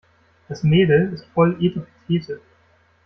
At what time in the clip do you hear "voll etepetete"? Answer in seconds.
1.27-2.41